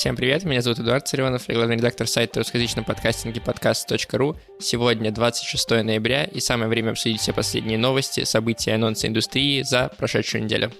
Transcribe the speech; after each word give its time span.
Всем 0.00 0.16
привет, 0.16 0.44
меня 0.44 0.62
зовут 0.62 0.78
Эдуард 0.78 1.06
Царионов, 1.06 1.46
я 1.46 1.56
главный 1.56 1.76
редактор 1.76 2.06
сайта 2.06 2.40
русскоязычного 2.40 2.86
подкастинга 2.86 3.38
подкаст.ру. 3.42 4.34
Сегодня 4.58 5.10
26 5.12 5.70
ноября, 5.84 6.24
и 6.24 6.40
самое 6.40 6.70
время 6.70 6.92
обсудить 6.92 7.20
все 7.20 7.34
последние 7.34 7.76
новости, 7.76 8.24
события 8.24 8.70
и 8.70 8.74
анонсы 8.76 9.08
индустрии 9.08 9.60
за 9.60 9.90
прошедшую 9.98 10.44
неделю. 10.44 10.72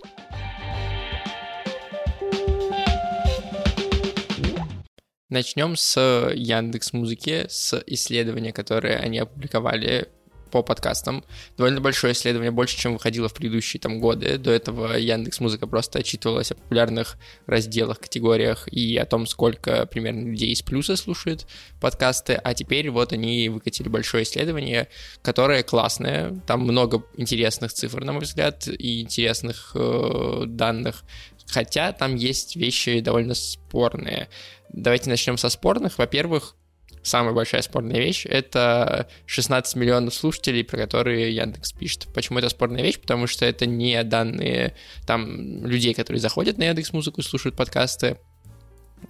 Начнем 5.28 5.76
с 5.76 6.00
Яндекс 6.34 6.94
Музыки, 6.94 7.44
с 7.46 7.78
исследования, 7.88 8.54
которое 8.54 8.96
они 8.96 9.18
опубликовали 9.18 10.08
по 10.50 10.62
подкастам. 10.62 11.24
Довольно 11.56 11.80
большое 11.80 12.12
исследование, 12.12 12.50
больше, 12.50 12.76
чем 12.76 12.94
выходило 12.94 13.28
в 13.28 13.34
предыдущие 13.34 13.80
там 13.80 14.00
годы. 14.00 14.38
До 14.38 14.50
этого 14.50 14.94
Яндекс 14.94 15.40
Музыка 15.40 15.66
просто 15.66 16.00
отчитывалась 16.00 16.52
о 16.52 16.54
популярных 16.54 17.16
разделах, 17.46 18.00
категориях 18.00 18.68
и 18.68 18.96
о 18.96 19.06
том, 19.06 19.26
сколько 19.26 19.86
примерно 19.86 20.30
людей 20.30 20.52
из 20.52 20.62
плюса 20.62 20.96
слушают 20.96 21.46
подкасты. 21.80 22.34
А 22.34 22.54
теперь 22.54 22.90
вот 22.90 23.12
они 23.12 23.48
выкатили 23.48 23.88
большое 23.88 24.24
исследование, 24.24 24.88
которое 25.22 25.62
классное. 25.62 26.40
Там 26.46 26.60
много 26.60 27.04
интересных 27.16 27.72
цифр, 27.72 28.04
на 28.04 28.12
мой 28.12 28.22
взгляд, 28.22 28.68
и 28.68 29.00
интересных 29.02 29.72
э, 29.74 30.44
данных. 30.46 31.04
Хотя 31.46 31.92
там 31.92 32.14
есть 32.14 32.56
вещи 32.56 33.00
довольно 33.00 33.34
спорные. 33.34 34.28
Давайте 34.72 35.10
начнем 35.10 35.36
со 35.36 35.48
спорных. 35.48 35.98
Во-первых, 35.98 36.54
самая 37.02 37.34
большая 37.34 37.62
спорная 37.62 37.98
вещь— 37.98 38.26
это 38.28 39.08
16 39.26 39.76
миллионов 39.76 40.14
слушателей, 40.14 40.64
про 40.64 40.78
которые 40.78 41.34
Яндекс 41.34 41.72
пишет. 41.72 42.08
Почему 42.14 42.38
это 42.38 42.48
спорная 42.48 42.82
вещь? 42.82 42.98
Потому 43.00 43.26
что 43.26 43.44
это 43.44 43.66
не 43.66 44.02
данные 44.04 44.74
там 45.06 45.66
людей, 45.66 45.94
которые 45.94 46.20
заходят 46.20 46.58
на 46.58 46.64
Яндекс 46.64 46.92
Музыку 46.92 47.20
и 47.20 47.24
слушают 47.24 47.56
подкасты, 47.56 48.18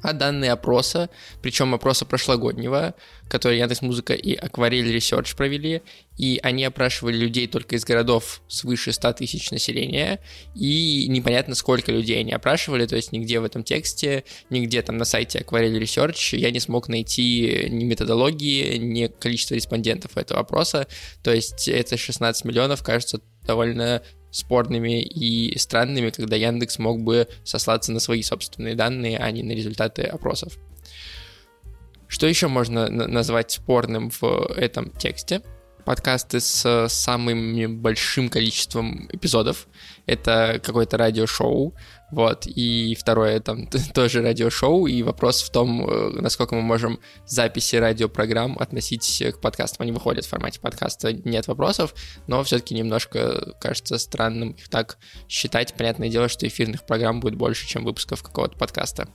а 0.02 0.12
данные 0.12 0.52
опроса, 0.52 1.10
причем 1.42 1.74
опроса 1.74 2.04
прошлогоднего, 2.04 2.94
который 3.28 3.58
Яндекс 3.58 3.82
Музыка 3.82 4.14
и 4.14 4.34
Акварель 4.34 4.94
Research 4.94 5.36
провели, 5.36 5.82
и 6.16 6.40
они 6.42 6.64
опрашивали 6.64 7.16
людей 7.16 7.46
только 7.46 7.76
из 7.76 7.84
городов 7.84 8.42
свыше 8.48 8.92
100 8.92 9.14
тысяч 9.14 9.50
населения, 9.50 10.20
и 10.54 11.06
непонятно, 11.08 11.54
сколько 11.54 11.92
людей 11.92 12.20
они 12.20 12.32
опрашивали, 12.32 12.86
то 12.86 12.96
есть 12.96 13.12
нигде 13.12 13.40
в 13.40 13.44
этом 13.44 13.62
тексте, 13.62 14.24
нигде 14.50 14.82
там 14.82 14.96
на 14.96 15.04
сайте 15.04 15.38
Акварель 15.38 15.82
Research 15.82 16.36
я 16.36 16.50
не 16.50 16.60
смог 16.60 16.88
найти 16.88 17.68
ни 17.70 17.84
методологии, 17.84 18.76
ни 18.76 19.06
количество 19.06 19.54
респондентов 19.54 20.16
этого 20.16 20.40
опроса, 20.40 20.86
то 21.22 21.32
есть 21.32 21.68
это 21.68 21.96
16 21.96 22.44
миллионов, 22.44 22.82
кажется, 22.82 23.20
довольно 23.44 24.02
спорными 24.30 25.02
и 25.02 25.56
странными, 25.58 26.10
когда 26.10 26.36
Яндекс 26.36 26.78
мог 26.78 27.02
бы 27.02 27.28
сослаться 27.44 27.92
на 27.92 28.00
свои 28.00 28.22
собственные 28.22 28.74
данные, 28.74 29.18
а 29.18 29.30
не 29.30 29.42
на 29.42 29.52
результаты 29.52 30.02
опросов. 30.02 30.58
Что 32.06 32.26
еще 32.26 32.48
можно 32.48 32.88
назвать 32.88 33.52
спорным 33.52 34.10
в 34.10 34.24
этом 34.56 34.90
тексте? 34.90 35.42
Подкасты 35.84 36.40
с 36.40 36.88
самым 36.88 37.78
большим 37.78 38.28
количеством 38.28 39.08
эпизодов. 39.12 39.66
Это 40.06 40.60
какое-то 40.62 40.96
радиошоу, 40.96 41.74
вот, 42.10 42.46
и 42.46 42.96
второе, 42.98 43.40
там, 43.40 43.66
тоже 43.94 44.22
радиошоу, 44.22 44.86
и 44.86 45.02
вопрос 45.02 45.42
в 45.42 45.50
том, 45.50 45.88
э, 45.88 46.20
насколько 46.20 46.54
мы 46.54 46.62
можем 46.62 47.00
записи 47.26 47.76
радиопрограмм 47.76 48.58
относить 48.58 49.22
к 49.34 49.40
подкастам. 49.40 49.84
Они 49.84 49.92
выходят 49.92 50.24
в 50.24 50.28
формате 50.28 50.60
подкаста, 50.60 51.12
нет 51.12 51.46
вопросов, 51.46 51.94
но 52.26 52.42
все-таки 52.42 52.74
немножко 52.74 53.54
кажется 53.60 53.98
странным 53.98 54.50
их 54.50 54.68
так 54.68 54.98
считать. 55.28 55.74
Понятное 55.74 56.08
дело, 56.08 56.28
что 56.28 56.46
эфирных 56.46 56.84
программ 56.84 57.20
будет 57.20 57.36
больше, 57.36 57.68
чем 57.68 57.84
выпусков 57.84 58.22
какого-то 58.22 58.58
подкаста. 58.58 59.08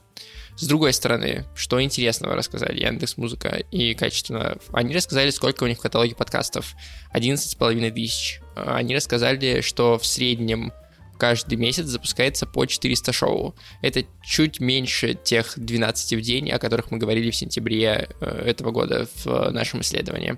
С 0.55 0.67
другой 0.67 0.93
стороны, 0.93 1.45
что 1.53 1.81
интересного 1.81 2.35
рассказали 2.35 2.79
Яндекс 2.79 3.17
Музыка 3.17 3.57
и 3.71 3.93
качественно? 3.93 4.57
Они 4.71 4.95
рассказали, 4.95 5.29
сколько 5.29 5.65
у 5.65 5.67
них 5.67 5.79
в 5.79 5.81
каталоге 5.81 6.15
подкастов. 6.15 6.75
11,5 7.13 7.91
тысяч. 7.91 8.39
Они 8.55 8.95
рассказали, 8.95 9.61
что 9.61 9.97
в 9.97 10.05
среднем 10.05 10.71
каждый 11.17 11.55
месяц 11.55 11.85
запускается 11.85 12.45
по 12.45 12.65
400 12.65 13.13
шоу. 13.13 13.55
Это 13.81 14.05
чуть 14.23 14.59
меньше 14.59 15.13
тех 15.13 15.53
12 15.55 16.13
в 16.13 16.21
день, 16.21 16.51
о 16.51 16.59
которых 16.59 16.91
мы 16.91 16.97
говорили 16.97 17.31
в 17.31 17.35
сентябре 17.35 18.09
э, 18.19 18.25
этого 18.25 18.71
года 18.71 19.07
в 19.23 19.49
нашем 19.51 19.81
исследовании. 19.81 20.37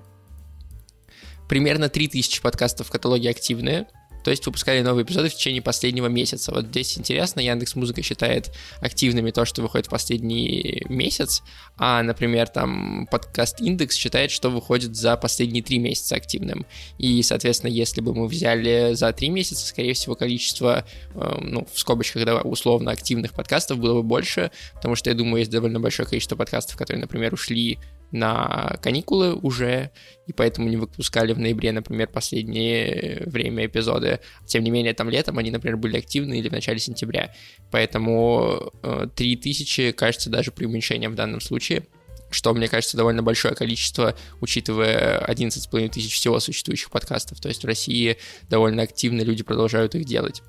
Примерно 1.48 1.88
3000 1.88 2.42
подкастов 2.42 2.88
в 2.88 2.90
каталоге 2.90 3.30
активные, 3.30 3.86
то 4.28 4.32
есть 4.32 4.44
выпускали 4.44 4.82
новые 4.82 5.06
эпизоды 5.06 5.30
в 5.30 5.34
течение 5.34 5.62
последнего 5.62 6.06
месяца. 6.06 6.52
Вот 6.52 6.66
здесь 6.66 6.98
интересно, 6.98 7.40
Яндекс 7.40 7.76
Музыка 7.76 8.02
считает 8.02 8.54
активными 8.82 9.30
то, 9.30 9.46
что 9.46 9.62
выходит 9.62 9.86
в 9.86 9.88
последний 9.88 10.82
месяц, 10.90 11.42
а, 11.78 12.02
например, 12.02 12.46
там 12.46 13.08
подкаст 13.10 13.62
Индекс 13.62 13.96
считает, 13.96 14.30
что 14.30 14.50
выходит 14.50 14.94
за 14.94 15.16
последние 15.16 15.62
три 15.62 15.78
месяца 15.78 16.16
активным. 16.16 16.66
И, 16.98 17.22
соответственно, 17.22 17.70
если 17.70 18.02
бы 18.02 18.14
мы 18.14 18.26
взяли 18.26 18.92
за 18.92 19.14
три 19.14 19.30
месяца, 19.30 19.66
скорее 19.66 19.94
всего, 19.94 20.14
количество, 20.14 20.84
э, 21.14 21.38
ну, 21.40 21.66
в 21.72 21.80
скобочках, 21.80 22.26
да, 22.26 22.42
условно 22.42 22.90
активных 22.90 23.32
подкастов 23.32 23.78
было 23.78 23.94
бы 23.94 24.02
больше, 24.02 24.50
потому 24.74 24.94
что, 24.94 25.08
я 25.08 25.16
думаю, 25.16 25.38
есть 25.38 25.50
довольно 25.50 25.80
большое 25.80 26.06
количество 26.06 26.36
подкастов, 26.36 26.76
которые, 26.76 27.00
например, 27.00 27.32
ушли 27.32 27.78
на 28.10 28.78
каникулы 28.82 29.34
уже, 29.34 29.90
и 30.26 30.32
поэтому 30.32 30.68
не 30.68 30.76
выпускали 30.76 31.32
в 31.32 31.38
ноябре, 31.38 31.72
например, 31.72 32.08
последнее 32.08 33.22
время 33.26 33.66
эпизоды. 33.66 34.20
Тем 34.46 34.64
не 34.64 34.70
менее, 34.70 34.94
там 34.94 35.08
летом 35.10 35.38
они, 35.38 35.50
например, 35.50 35.76
были 35.76 35.98
активны 35.98 36.38
или 36.38 36.48
в 36.48 36.52
начале 36.52 36.78
сентября. 36.78 37.34
Поэтому 37.70 38.72
3000 39.14 39.80
э, 39.80 39.92
кажется 39.92 40.30
даже 40.30 40.52
преуменьшением 40.52 41.12
в 41.12 41.16
данном 41.16 41.40
случае 41.40 41.86
что, 42.30 42.52
мне 42.52 42.68
кажется, 42.68 42.98
довольно 42.98 43.22
большое 43.22 43.54
количество, 43.54 44.14
учитывая 44.42 45.24
11,5 45.26 45.88
тысяч 45.88 46.14
всего 46.14 46.38
существующих 46.40 46.90
подкастов. 46.90 47.40
То 47.40 47.48
есть 47.48 47.62
в 47.62 47.66
России 47.66 48.18
довольно 48.50 48.82
активно 48.82 49.22
люди 49.22 49.42
продолжают 49.42 49.94
их 49.94 50.04
делать 50.04 50.42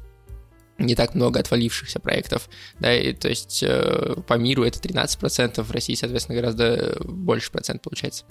не 0.79 0.95
так 0.95 1.13
много 1.16 1.40
отвалившихся 1.40 2.00
проектов, 2.00 2.50
да, 2.79 2.95
и, 2.95 3.13
то 3.13 3.29
есть 3.29 3.63
э, 3.63 4.16
по 4.28 4.34
миру 4.35 4.63
это 4.63 4.79
13%, 4.79 5.62
в 5.62 5.72
России, 5.72 5.95
соответственно, 5.95 6.40
гораздо 6.40 6.97
больше 7.03 7.51
процент 7.51 7.81
получается. 7.81 8.25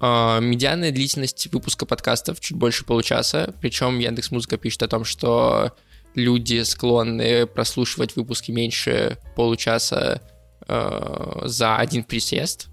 Э, 0.00 0.40
медианная 0.40 0.90
длительность 0.90 1.46
выпуска 1.52 1.86
подкастов 1.86 2.40
чуть 2.40 2.56
больше 2.56 2.84
получаса, 2.84 3.54
причем 3.60 3.98
Яндекс 3.98 4.30
Музыка 4.30 4.56
пишет 4.56 4.82
о 4.82 4.88
том, 4.88 5.04
что 5.04 5.72
люди 6.14 6.62
склонны 6.62 7.46
прослушивать 7.46 8.16
выпуски 8.16 8.50
меньше 8.50 9.18
получаса 9.36 10.20
э, 10.66 11.40
за 11.44 11.76
один 11.76 12.04
присест, 12.04 12.68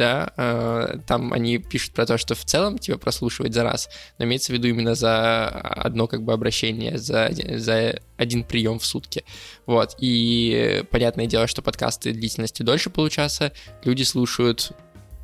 да, 0.00 0.32
э, 0.34 0.96
там 1.06 1.34
они 1.34 1.58
пишут 1.58 1.92
про 1.92 2.06
то, 2.06 2.16
что 2.16 2.34
в 2.34 2.42
целом 2.46 2.78
тебя 2.78 2.96
прослушивать 2.96 3.52
за 3.52 3.64
раз, 3.64 3.90
но 4.16 4.24
имеется 4.24 4.50
в 4.50 4.54
виду 4.54 4.66
именно 4.66 4.94
за 4.94 5.46
одно 5.46 6.06
как 6.06 6.22
бы 6.22 6.32
обращение, 6.32 6.96
за, 6.96 7.28
за 7.58 8.00
один 8.16 8.44
прием 8.44 8.78
в 8.78 8.86
сутки. 8.86 9.26
Вот, 9.66 9.96
и 9.98 10.84
понятное 10.90 11.26
дело, 11.26 11.46
что 11.46 11.60
подкасты 11.60 12.12
длительностью 12.12 12.64
дольше 12.64 12.88
получаса 12.88 13.52
люди 13.84 14.02
слушают 14.02 14.72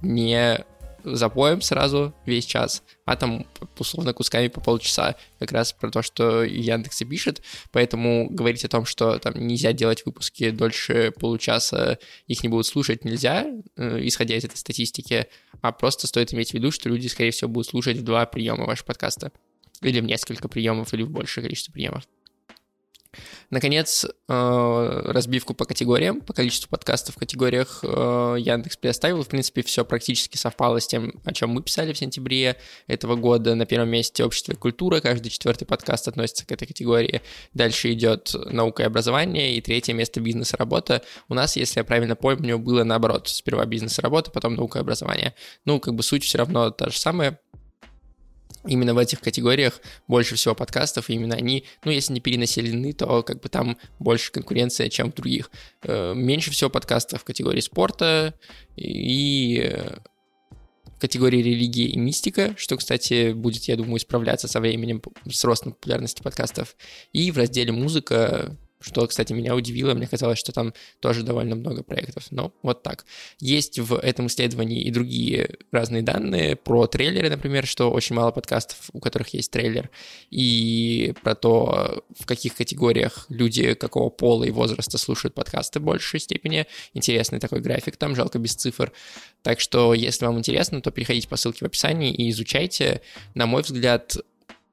не 0.02 0.62
запоем 1.06 1.60
сразу 1.60 2.14
весь 2.26 2.44
час, 2.44 2.82
а 3.04 3.16
там 3.16 3.46
условно 3.78 4.12
кусками 4.12 4.48
по 4.48 4.60
полчаса, 4.60 5.16
как 5.38 5.52
раз 5.52 5.72
про 5.72 5.90
то, 5.90 6.02
что 6.02 6.42
Яндекс 6.42 7.02
и 7.02 7.04
пишет, 7.04 7.42
поэтому 7.70 8.28
говорить 8.30 8.64
о 8.64 8.68
том, 8.68 8.84
что 8.84 9.18
там 9.18 9.34
нельзя 9.36 9.72
делать 9.72 10.04
выпуски 10.04 10.50
дольше 10.50 11.12
получаса, 11.18 11.98
их 12.26 12.42
не 12.42 12.48
будут 12.48 12.66
слушать, 12.66 13.04
нельзя, 13.04 13.46
э, 13.76 13.98
исходя 14.02 14.36
из 14.36 14.44
этой 14.44 14.56
статистики, 14.56 15.26
а 15.60 15.72
просто 15.72 16.06
стоит 16.06 16.34
иметь 16.34 16.50
в 16.50 16.54
виду, 16.54 16.70
что 16.70 16.88
люди, 16.88 17.06
скорее 17.06 17.30
всего, 17.30 17.48
будут 17.48 17.68
слушать 17.68 17.96
в 17.96 18.02
два 18.02 18.26
приема 18.26 18.66
вашего 18.66 18.86
подкаста, 18.86 19.32
или 19.82 20.00
в 20.00 20.04
несколько 20.04 20.48
приемов, 20.48 20.92
или 20.92 21.02
в 21.02 21.10
большее 21.10 21.44
количество 21.44 21.72
приемов. 21.72 22.04
Наконец, 23.50 24.04
э, 24.04 25.02
разбивку 25.06 25.54
по 25.54 25.64
категориям, 25.64 26.20
по 26.20 26.32
количеству 26.32 26.68
подкастов 26.68 27.16
в 27.16 27.18
категориях 27.18 27.80
э, 27.82 28.36
Яндекс 28.38 28.76
предоставил. 28.76 29.22
В 29.22 29.28
принципе, 29.28 29.62
все 29.62 29.84
практически 29.84 30.36
совпало 30.36 30.80
с 30.80 30.86
тем, 30.86 31.20
о 31.24 31.32
чем 31.32 31.50
мы 31.50 31.62
писали 31.62 31.92
в 31.92 31.98
сентябре 31.98 32.56
этого 32.86 33.16
года. 33.16 33.54
На 33.54 33.66
первом 33.66 33.90
месте 33.90 34.24
общество 34.24 34.52
и 34.52 34.56
культура, 34.56 35.00
каждый 35.00 35.30
четвертый 35.30 35.64
подкаст 35.64 36.08
относится 36.08 36.46
к 36.46 36.52
этой 36.52 36.66
категории. 36.66 37.22
Дальше 37.54 37.92
идет 37.92 38.34
наука 38.34 38.82
и 38.82 38.86
образование, 38.86 39.56
и 39.56 39.60
третье 39.60 39.94
место 39.94 40.20
бизнес 40.20 40.54
и 40.54 40.56
работа. 40.56 41.02
У 41.28 41.34
нас, 41.34 41.56
если 41.56 41.80
я 41.80 41.84
правильно 41.84 42.16
помню, 42.16 42.58
было 42.58 42.84
наоборот. 42.84 43.28
Сперва 43.28 43.64
бизнес 43.66 43.98
и 43.98 44.02
работа, 44.02 44.30
потом 44.30 44.54
наука 44.54 44.78
и 44.78 44.82
образование. 44.82 45.34
Ну, 45.64 45.80
как 45.80 45.94
бы 45.94 46.02
суть 46.02 46.24
все 46.24 46.38
равно 46.38 46.70
та 46.70 46.90
же 46.90 46.98
самая 46.98 47.38
именно 48.66 48.94
в 48.94 48.98
этих 48.98 49.20
категориях 49.20 49.80
больше 50.08 50.36
всего 50.36 50.54
подкастов, 50.54 51.10
и 51.10 51.14
именно 51.14 51.34
они, 51.34 51.64
ну, 51.84 51.90
если 51.90 52.12
не 52.12 52.20
перенаселены, 52.20 52.92
то 52.92 53.22
как 53.22 53.40
бы 53.40 53.48
там 53.48 53.78
больше 53.98 54.32
конкуренция, 54.32 54.88
чем 54.88 55.12
в 55.12 55.14
других. 55.14 55.50
Э, 55.82 56.14
меньше 56.14 56.50
всего 56.50 56.70
подкастов 56.70 57.22
в 57.22 57.24
категории 57.24 57.60
спорта 57.60 58.34
и 58.76 59.60
э, 59.62 59.98
категории 60.98 61.42
религии 61.42 61.88
и 61.88 61.98
мистика, 61.98 62.54
что, 62.56 62.76
кстати, 62.76 63.32
будет, 63.32 63.64
я 63.64 63.76
думаю, 63.76 63.98
исправляться 63.98 64.48
со 64.48 64.60
временем 64.60 65.02
с 65.30 65.44
ростом 65.44 65.72
популярности 65.72 66.22
подкастов. 66.22 66.76
И 67.12 67.30
в 67.30 67.36
разделе 67.36 67.72
музыка 67.72 68.56
что, 68.86 69.04
кстати, 69.06 69.32
меня 69.32 69.56
удивило. 69.56 69.94
Мне 69.94 70.06
казалось, 70.06 70.38
что 70.38 70.52
там 70.52 70.72
тоже 71.00 71.24
довольно 71.24 71.56
много 71.56 71.82
проектов. 71.82 72.24
Но 72.30 72.52
вот 72.62 72.84
так. 72.84 73.04
Есть 73.40 73.80
в 73.80 73.96
этом 73.96 74.28
исследовании 74.28 74.82
и 74.82 74.92
другие 74.92 75.56
разные 75.72 76.02
данные 76.02 76.54
про 76.54 76.86
трейлеры, 76.86 77.28
например, 77.28 77.66
что 77.66 77.90
очень 77.90 78.14
мало 78.14 78.30
подкастов, 78.30 78.90
у 78.92 79.00
которых 79.00 79.34
есть 79.34 79.50
трейлер, 79.50 79.90
и 80.30 81.14
про 81.22 81.34
то, 81.34 82.04
в 82.16 82.26
каких 82.26 82.54
категориях 82.54 83.26
люди 83.28 83.74
какого 83.74 84.08
пола 84.08 84.44
и 84.44 84.52
возраста 84.52 84.98
слушают 84.98 85.34
подкасты 85.34 85.80
в 85.80 85.82
большей 85.82 86.20
степени. 86.20 86.66
Интересный 86.94 87.40
такой 87.40 87.60
график 87.60 87.96
там, 87.96 88.14
жалко 88.14 88.38
без 88.38 88.54
цифр. 88.54 88.92
Так 89.42 89.58
что, 89.58 89.94
если 89.94 90.26
вам 90.26 90.38
интересно, 90.38 90.80
то 90.80 90.92
переходите 90.92 91.28
по 91.28 91.36
ссылке 91.36 91.60
в 91.60 91.62
описании 91.64 92.14
и 92.14 92.30
изучайте. 92.30 93.02
На 93.34 93.46
мой 93.46 93.62
взгляд, 93.62 94.16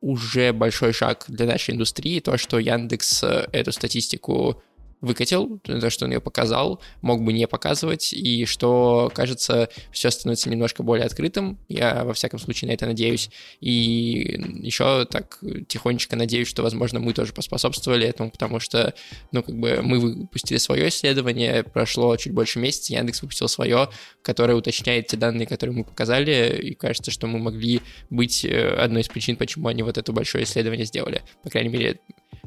уже 0.03 0.51
большой 0.51 0.91
шаг 0.91 1.23
для 1.29 1.45
нашей 1.45 1.73
индустрии, 1.73 2.19
то, 2.19 2.37
что 2.37 2.59
Яндекс 2.59 3.23
э, 3.23 3.47
эту 3.53 3.71
статистику 3.71 4.61
выкатил, 5.03 5.59
то, 5.59 5.89
что 5.89 6.05
он 6.05 6.11
ее 6.11 6.21
показал, 6.21 6.81
мог 7.01 7.23
бы 7.23 7.33
не 7.33 7.45
показывать, 7.45 8.13
и 8.13 8.45
что, 8.45 9.11
кажется, 9.13 9.67
все 9.91 10.09
становится 10.09 10.49
немножко 10.49 10.81
более 10.81 11.05
открытым. 11.05 11.59
Я, 11.67 12.05
во 12.05 12.13
всяком 12.13 12.39
случае, 12.39 12.69
на 12.69 12.73
это 12.73 12.85
надеюсь. 12.85 13.29
И 13.59 14.39
еще 14.61 15.05
так 15.05 15.39
тихонечко 15.67 16.15
надеюсь, 16.15 16.47
что, 16.47 16.63
возможно, 16.63 17.01
мы 17.01 17.13
тоже 17.13 17.33
поспособствовали 17.33 18.07
этому, 18.07 18.31
потому 18.31 18.61
что, 18.61 18.93
ну, 19.33 19.43
как 19.43 19.55
бы 19.55 19.81
мы 19.83 19.99
выпустили 19.99 20.57
свое 20.57 20.87
исследование, 20.87 21.63
прошло 21.63 22.15
чуть 22.15 22.33
больше 22.33 22.59
месяца, 22.59 22.93
Яндекс 22.93 23.21
выпустил 23.21 23.49
свое, 23.49 23.89
которое 24.21 24.55
уточняет 24.55 25.07
те 25.07 25.17
данные, 25.17 25.47
которые 25.47 25.75
мы 25.75 25.83
показали, 25.83 26.61
и 26.63 26.73
кажется, 26.75 27.11
что 27.11 27.27
мы 27.27 27.39
могли 27.39 27.81
быть 28.09 28.45
э, 28.45 28.69
одной 28.75 29.01
из 29.01 29.09
причин, 29.09 29.35
почему 29.35 29.67
они 29.67 29.83
вот 29.83 29.97
это 29.97 30.13
большое 30.13 30.45
исследование 30.45 30.85
сделали. 30.85 31.23
По 31.43 31.49
крайней 31.49 31.69
мере, 31.69 31.99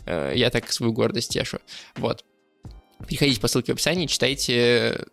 э, 0.07 0.33
я 0.35 0.49
так 0.49 0.73
свою 0.73 0.95
гордость 0.95 1.33
тешу. 1.33 1.59
Вот. 1.97 2.25
Переходите 3.07 3.41
по 3.41 3.49
ссылке 3.49 3.73
в 3.73 3.75
описании, 3.75 4.07
читайте, 4.07 5.07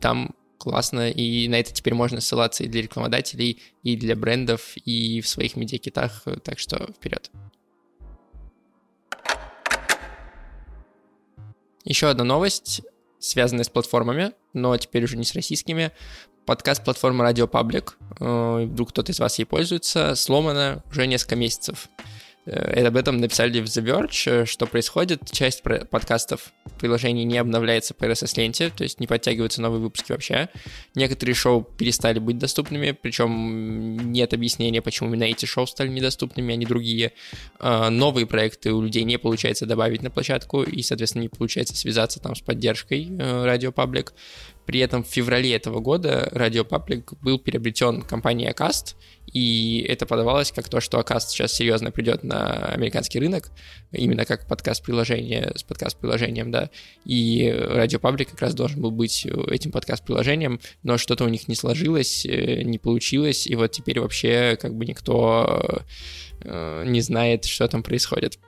там 0.00 0.34
классно, 0.58 1.10
и 1.10 1.48
на 1.48 1.56
это 1.56 1.72
теперь 1.72 1.94
можно 1.94 2.20
ссылаться 2.20 2.64
и 2.64 2.68
для 2.68 2.82
рекламодателей, 2.82 3.60
и 3.82 3.96
для 3.96 4.14
брендов, 4.14 4.76
и 4.76 5.20
в 5.20 5.28
своих 5.28 5.56
медиакитах, 5.56 6.24
так 6.44 6.58
что 6.58 6.92
вперед. 6.92 7.30
Еще 11.84 12.08
одна 12.08 12.22
новость, 12.22 12.82
связанная 13.18 13.64
с 13.64 13.68
платформами, 13.68 14.32
но 14.52 14.76
теперь 14.76 15.04
уже 15.04 15.16
не 15.16 15.24
с 15.24 15.34
российскими. 15.34 15.90
Подкаст 16.46 16.84
платформы 16.84 17.24
Radio 17.24 17.50
Public, 17.50 17.92
э, 18.20 18.66
вдруг 18.66 18.90
кто-то 18.90 19.12
из 19.12 19.20
вас 19.20 19.38
ей 19.38 19.44
пользуется, 19.44 20.14
сломана 20.14 20.84
уже 20.90 21.06
несколько 21.06 21.36
месяцев. 21.36 21.88
Э, 22.44 22.86
об 22.86 22.96
этом 22.96 23.18
написали 23.18 23.60
в 23.60 23.64
The 23.64 23.84
Verge, 23.84 24.42
э, 24.42 24.46
что 24.46 24.66
происходит. 24.66 25.30
Часть 25.30 25.62
подкастов 25.62 26.52
приложений 26.78 27.24
не 27.24 27.38
обновляется 27.38 27.94
по 27.94 28.04
RSS-ленте, 28.04 28.70
то 28.70 28.82
есть 28.82 28.98
не 28.98 29.06
подтягиваются 29.06 29.62
новые 29.62 29.80
выпуски 29.80 30.12
вообще. 30.12 30.48
Некоторые 30.94 31.34
шоу 31.34 31.62
перестали 31.62 32.18
быть 32.18 32.38
доступными, 32.38 32.90
причем 32.92 34.12
нет 34.12 34.34
объяснения, 34.34 34.82
почему 34.82 35.10
именно 35.10 35.24
эти 35.24 35.46
шоу 35.46 35.66
стали 35.66 35.88
недоступными, 35.88 36.52
а 36.52 36.56
не 36.56 36.66
другие. 36.66 37.12
А, 37.60 37.90
новые 37.90 38.26
проекты 38.26 38.72
у 38.72 38.82
людей 38.82 39.04
не 39.04 39.18
получается 39.18 39.66
добавить 39.66 40.02
на 40.02 40.10
площадку, 40.10 40.62
и, 40.62 40.82
соответственно, 40.82 41.22
не 41.22 41.28
получается 41.28 41.76
связаться 41.76 42.18
там 42.18 42.34
с 42.34 42.40
поддержкой 42.40 43.06
Radio 43.06 43.68
э, 43.68 43.72
Public. 43.72 44.12
При 44.66 44.80
этом 44.80 45.02
в 45.02 45.08
феврале 45.08 45.54
этого 45.54 45.80
года 45.80 46.30
Radio 46.32 46.66
Public 46.66 47.16
был 47.20 47.38
приобретен 47.38 48.02
компанией 48.02 48.50
Acast, 48.50 48.94
и 49.32 49.84
это 49.88 50.06
подавалось 50.06 50.52
как 50.52 50.68
то, 50.68 50.80
что 50.80 51.00
Acast 51.00 51.28
сейчас 51.28 51.52
серьезно 51.52 51.90
придет 51.90 52.22
на 52.22 52.66
американский 52.66 53.18
рынок, 53.18 53.50
именно 53.90 54.24
как 54.24 54.46
подкаст-приложение 54.46 55.52
с 55.56 55.62
подкаст-приложением, 55.62 56.50
да, 56.50 56.70
и 57.04 57.48
Radio 57.48 58.00
Public 58.00 58.26
как 58.30 58.40
раз 58.40 58.54
должен 58.54 58.80
был 58.80 58.90
быть 58.90 59.26
этим 59.48 59.72
подкаст-приложением, 59.72 60.60
но 60.82 60.98
что-то 60.98 61.24
у 61.24 61.28
них 61.28 61.48
не 61.48 61.54
сложилось, 61.54 62.24
э, 62.24 62.62
не 62.62 62.78
получилось, 62.78 63.46
и 63.46 63.56
вот 63.56 63.72
теперь 63.72 64.00
вообще 64.00 64.56
как 64.60 64.74
бы 64.76 64.84
никто 64.84 65.82
э, 66.44 66.84
не 66.86 67.00
знает, 67.00 67.46
что 67.46 67.66
там 67.68 67.82
происходит. 67.82 68.38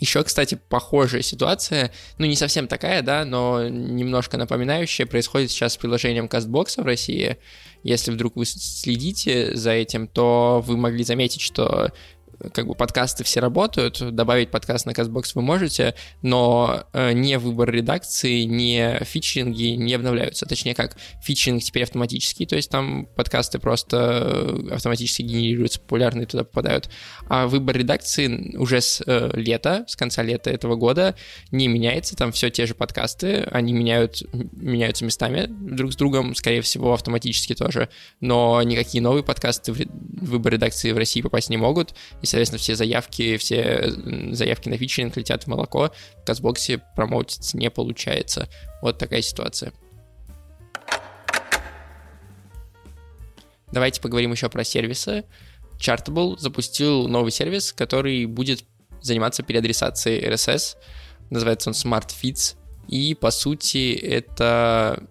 Еще, 0.00 0.24
кстати, 0.24 0.58
похожая 0.68 1.22
ситуация, 1.22 1.92
ну 2.18 2.26
не 2.26 2.34
совсем 2.34 2.66
такая, 2.66 3.02
да, 3.02 3.24
но 3.24 3.68
немножко 3.68 4.36
напоминающая, 4.36 5.06
происходит 5.06 5.52
сейчас 5.52 5.74
с 5.74 5.76
приложением 5.76 6.26
CastBox 6.26 6.82
в 6.82 6.84
России. 6.84 7.36
Если 7.84 8.10
вдруг 8.10 8.34
вы 8.34 8.44
следите 8.44 9.54
за 9.54 9.70
этим, 9.70 10.08
то 10.08 10.64
вы 10.66 10.76
могли 10.76 11.04
заметить, 11.04 11.42
что 11.42 11.92
как 12.52 12.66
бы 12.66 12.74
подкасты 12.74 13.24
все 13.24 13.40
работают, 13.40 14.00
добавить 14.14 14.50
подкаст 14.50 14.86
на 14.86 14.90
CastBox 14.90 15.32
вы 15.34 15.42
можете, 15.42 15.94
но 16.22 16.84
э, 16.92 17.12
не 17.12 17.38
выбор 17.38 17.70
редакции, 17.70 18.42
не 18.42 19.00
фичеринги 19.04 19.74
не 19.76 19.94
обновляются. 19.94 20.46
Точнее, 20.46 20.74
как 20.74 20.96
фичеринг 21.22 21.62
теперь 21.62 21.84
автоматический, 21.84 22.46
то 22.46 22.56
есть 22.56 22.70
там 22.70 23.06
подкасты 23.14 23.58
просто 23.58 24.66
э, 24.70 24.74
автоматически 24.74 25.22
генерируются, 25.22 25.80
популярные 25.80 26.26
туда 26.26 26.44
попадают. 26.44 26.90
А 27.28 27.46
выбор 27.46 27.76
редакции 27.76 28.56
уже 28.56 28.80
с 28.80 29.02
э, 29.06 29.30
лета, 29.34 29.84
с 29.88 29.96
конца 29.96 30.22
лета 30.22 30.50
этого 30.50 30.76
года 30.76 31.14
не 31.50 31.68
меняется, 31.68 32.16
там 32.16 32.32
все 32.32 32.50
те 32.50 32.66
же 32.66 32.74
подкасты, 32.74 33.48
они 33.50 33.72
меняют, 33.72 34.22
меняются 34.32 35.04
местами 35.04 35.46
друг 35.48 35.92
с 35.92 35.96
другом, 35.96 36.34
скорее 36.34 36.62
всего, 36.62 36.92
автоматически 36.92 37.54
тоже, 37.54 37.88
но 38.20 38.62
никакие 38.62 39.02
новые 39.02 39.22
подкасты 39.22 39.72
в 39.72 39.78
выбор 40.24 40.54
редакции 40.54 40.92
в 40.92 40.98
России 40.98 41.20
попасть 41.22 41.50
не 41.50 41.56
могут, 41.56 41.94
и, 42.22 42.26
соответственно, 42.34 42.58
все 42.58 42.74
заявки, 42.74 43.36
все 43.36 43.92
заявки 44.32 44.68
на 44.68 44.76
фичеринг 44.76 45.16
летят 45.16 45.44
в 45.44 45.46
молоко, 45.46 45.92
в 46.20 46.24
Казбоксе 46.24 46.82
промоутиться 46.96 47.56
не 47.56 47.70
получается. 47.70 48.48
Вот 48.82 48.98
такая 48.98 49.22
ситуация. 49.22 49.72
Давайте 53.70 54.00
поговорим 54.00 54.32
еще 54.32 54.48
про 54.48 54.64
сервисы. 54.64 55.24
Chartable 55.78 56.36
запустил 56.36 57.06
новый 57.06 57.30
сервис, 57.30 57.72
который 57.72 58.26
будет 58.26 58.64
заниматься 59.00 59.44
переадресацией 59.44 60.26
RSS. 60.28 60.76
Называется 61.30 61.70
он 61.70 61.74
Smart 61.74 62.08
Feeds. 62.20 62.56
И, 62.88 63.14
по 63.14 63.30
сути, 63.30 63.94
это 63.94 65.04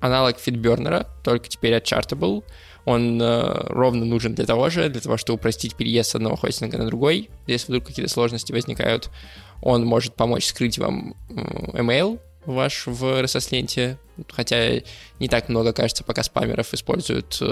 аналог 0.00 0.36
FeedBurner, 0.36 1.08
только 1.24 1.48
теперь 1.48 1.74
от 1.74 1.84
Chartable 1.84 2.44
он 2.90 3.22
э, 3.22 3.66
ровно 3.68 4.04
нужен 4.04 4.34
для 4.34 4.46
того 4.46 4.68
же, 4.68 4.88
для 4.88 5.00
того, 5.00 5.16
чтобы 5.16 5.36
упростить 5.36 5.76
переезд 5.76 6.10
с 6.10 6.14
одного 6.16 6.36
хостинга 6.36 6.76
на 6.78 6.86
другой, 6.86 7.30
если 7.46 7.68
вдруг 7.68 7.86
какие-то 7.86 8.10
сложности 8.10 8.52
возникают. 8.52 9.10
Он 9.62 9.84
может 9.84 10.14
помочь 10.14 10.46
скрыть 10.46 10.78
вам 10.78 11.14
э, 11.28 11.78
email 11.78 12.18
ваш 12.46 12.86
в 12.86 13.04
RSS-ленте, 13.04 13.98
хотя 14.28 14.80
не 15.20 15.28
так 15.28 15.48
много, 15.48 15.72
кажется, 15.72 16.04
пока 16.04 16.22
спамеров 16.22 16.74
используют 16.74 17.38
э, 17.40 17.44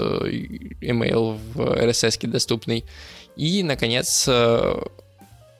email 0.81 1.39
в 1.53 1.61
RSS 1.61 2.27
доступный. 2.27 2.83
И, 3.35 3.63
наконец, 3.63 4.25
э, 4.27 4.81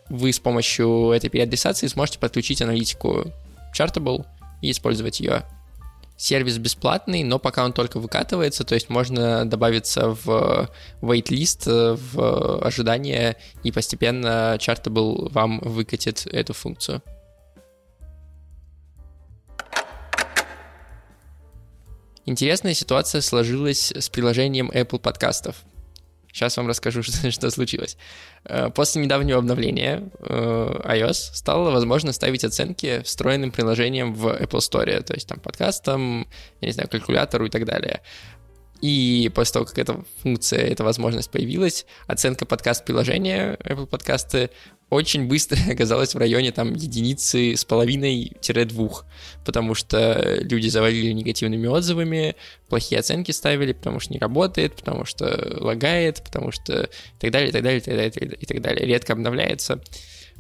вы 0.10 0.34
с 0.34 0.40
помощью 0.40 1.12
этой 1.12 1.30
переадресации 1.30 1.88
сможете 1.88 2.20
подключить 2.20 2.62
аналитику 2.62 3.32
Chartable 3.74 4.26
и 4.62 4.72
использовать 4.72 5.20
ее 5.20 5.44
сервис 6.20 6.58
бесплатный, 6.58 7.24
но 7.24 7.40
пока 7.40 7.64
он 7.64 7.72
только 7.72 7.98
выкатывается, 8.00 8.66
то 8.66 8.76
есть 8.76 8.90
можно 8.90 9.50
добавиться 9.50 10.10
в 10.10 10.70
waitlist, 11.02 11.64
э, 11.66 11.96
в 11.96 12.62
ожидание, 12.62 13.38
и 13.64 13.72
постепенно 13.72 14.58
Chartable 14.60 15.32
вам 15.32 15.60
выкатит 15.62 16.28
эту 16.28 16.54
функцию. 16.54 17.02
Интересная 22.26 22.74
ситуация 22.74 23.22
сложилась 23.22 23.92
с 23.92 24.10
приложением 24.10 24.70
Apple 24.70 25.00
подкастов. 25.00 25.64
Сейчас 26.32 26.58
вам 26.58 26.68
расскажу, 26.68 27.04
что, 27.04 27.32
что 27.32 27.50
случилось. 27.50 27.98
Э, 28.46 28.70
после 28.70 29.02
недавнего 29.02 29.40
обновления 29.40 30.10
э, 30.20 30.82
iOS 30.86 31.34
стало 31.34 31.72
возможно 31.72 32.14
ставить 32.14 32.44
оценки 32.44 33.02
встроенным 33.04 33.52
приложением 33.52 34.14
в 34.14 34.28
Apple 34.28 34.60
Store, 34.60 35.02
то 35.02 35.14
есть 35.14 35.28
там 35.28 35.40
подкастам, 35.40 36.28
я 36.62 36.68
не 36.68 36.74
знаю, 36.74 36.90
калькулятору 36.90 37.46
и 37.46 37.50
так 37.50 37.66
далее. 37.66 38.02
И 38.82 39.30
после 39.34 39.54
того, 39.54 39.66
как 39.66 39.78
эта 39.78 40.04
функция, 40.22 40.60
эта 40.60 40.84
возможность 40.84 41.30
появилась, 41.32 41.86
оценка 42.08 42.46
подкаст-приложения 42.46 43.58
Apple 43.64 43.88
подкасты 43.88 44.50
очень 44.90 45.28
быстро 45.28 45.58
оказалась 45.72 46.16
в 46.16 46.18
районе 46.18 46.52
там 46.52 46.74
единицы 46.74 47.56
с 47.56 47.66
половиной-двух, 47.66 49.06
потому 49.46 49.76
что 49.76 50.38
люди 50.42 50.68
завалили 50.68 51.12
негативными 51.12 51.68
отзывами, 51.68 52.36
плохие 52.70 53.00
оценки 53.00 53.32
ставили, 53.32 53.74
потому 53.74 54.00
что 54.00 54.14
не 54.14 54.20
работает, 54.20 54.76
потому 54.76 55.06
что 55.06 55.58
лагает, 55.60 56.24
потому 56.24 56.52
что 56.52 56.84
и 56.84 56.90
так 57.20 57.32
далее, 57.32 57.50
и 57.50 57.52
так 57.52 57.64
далее, 57.64 57.80
и 57.80 57.82
так 57.82 57.96
далее, 57.96 58.38
и 58.40 58.46
так 58.46 58.62
далее. 58.62 58.86
Редко 58.86 59.14
обновляется. 59.14 59.82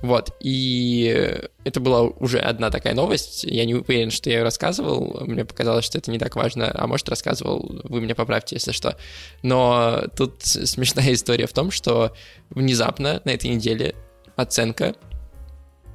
Вот, 0.01 0.33
и 0.39 1.43
это 1.65 1.81
была 1.81 2.03
уже 2.03 2.39
одна 2.39 2.69
такая 2.69 2.93
новость, 2.93 3.43
я 3.43 3.65
не 3.65 3.75
уверен, 3.75 4.11
что 4.11 4.29
я 4.29 4.37
ее 4.37 4.43
рассказывал, 4.43 5.25
мне 5.25 5.43
показалось, 5.43 5.83
что 5.83 5.97
это 5.97 6.09
не 6.09 6.19
так 6.19 6.37
важно, 6.37 6.71
а 6.73 6.87
может 6.87 7.09
рассказывал, 7.09 7.81
вы 7.83 7.99
меня 7.99 8.15
поправьте, 8.15 8.55
если 8.55 8.71
что. 8.71 8.97
Но 9.43 10.05
тут 10.15 10.41
смешная 10.41 11.13
история 11.13 11.47
в 11.47 11.53
том, 11.53 11.69
что 11.69 12.15
внезапно 12.49 13.21
на 13.25 13.31
этой 13.31 13.49
неделе 13.49 13.93
оценка 14.37 14.95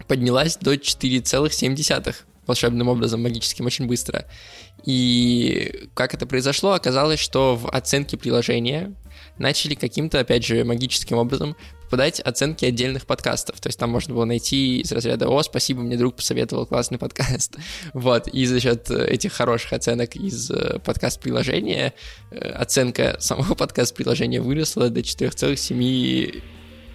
поднялась 0.07 0.59
до 0.59 0.75
4,7 0.75 2.15
волшебным 2.47 2.89
образом, 2.89 3.23
магическим, 3.23 3.67
очень 3.67 3.87
быстро. 3.87 4.27
И 4.85 5.89
как 5.95 6.15
это 6.15 6.27
произошло, 6.27 6.73
оказалось, 6.73 7.21
что 7.21 7.57
в 7.57 7.69
оценке 7.69 8.17
приложения 8.17 8.95
начали 9.39 9.75
каким-то, 9.75 10.21
опять 10.21 10.45
же, 10.45 10.65
магическим 10.65 11.19
образом 11.19 11.57
попадать 11.85 12.21
оценки 12.21 12.65
отдельных 12.65 13.07
подкастов. 13.07 13.61
То 13.61 13.69
есть 13.69 13.79
там 13.79 13.91
можно 13.91 14.15
было 14.15 14.25
найти 14.25 14.81
из 14.81 14.91
разряда 14.91 15.29
«О, 15.29 15.43
спасибо, 15.43 15.83
мне 15.83 15.97
друг 15.97 16.17
посоветовал 16.17 16.67
классный 16.67 16.99
подкаст». 16.99 17.57
Вот, 17.95 18.29
и 18.29 18.47
за 18.47 18.61
счет 18.61 18.91
этих 18.91 19.33
хороших 19.33 19.73
оценок 19.73 20.17
из 20.17 20.51
э, 20.51 20.79
подкаст-приложения 20.81 21.95
э, 22.31 22.39
оценка 22.51 23.17
самого 23.21 23.55
подкаст-приложения 23.55 24.41
выросла 24.41 24.91
до 24.91 25.01
4,7 25.01 26.43